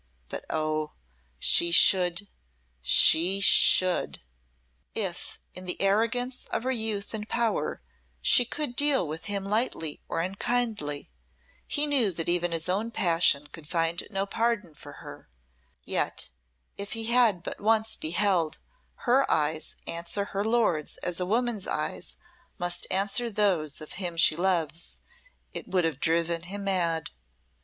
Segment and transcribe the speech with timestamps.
[0.29, 0.93] But oh,
[1.37, 2.27] she should
[2.81, 4.19] she should!"
[4.95, 7.83] If in the arrogance of her youth and power
[8.19, 11.11] she could deal with him lightly or unkindly,
[11.67, 15.29] he knew that even his own passion could find no pardon for her
[15.85, 16.29] yet
[16.79, 18.57] if he had but once beheld
[19.05, 22.15] her eyes answer her lord's as a woman's eyes
[22.57, 24.97] must answer those of him she loves,
[25.53, 27.11] it would have driven him mad.